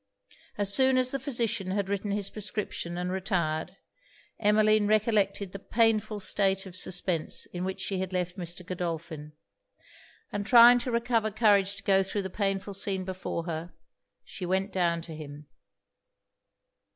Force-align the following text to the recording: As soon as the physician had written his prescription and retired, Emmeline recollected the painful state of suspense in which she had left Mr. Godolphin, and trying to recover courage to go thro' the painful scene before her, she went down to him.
As 0.57 0.73
soon 0.73 0.97
as 0.97 1.11
the 1.11 1.19
physician 1.19 1.69
had 1.69 1.87
written 1.87 2.09
his 2.09 2.31
prescription 2.31 2.97
and 2.97 3.11
retired, 3.11 3.77
Emmeline 4.39 4.87
recollected 4.87 5.51
the 5.51 5.59
painful 5.59 6.19
state 6.19 6.65
of 6.65 6.75
suspense 6.75 7.45
in 7.53 7.63
which 7.63 7.79
she 7.79 7.99
had 7.99 8.11
left 8.11 8.35
Mr. 8.35 8.65
Godolphin, 8.65 9.33
and 10.31 10.43
trying 10.43 10.79
to 10.79 10.91
recover 10.91 11.29
courage 11.29 11.75
to 11.75 11.83
go 11.83 12.01
thro' 12.01 12.23
the 12.23 12.31
painful 12.31 12.73
scene 12.73 13.05
before 13.05 13.43
her, 13.43 13.75
she 14.23 14.43
went 14.43 14.71
down 14.71 15.03
to 15.03 15.13
him. 15.15 15.45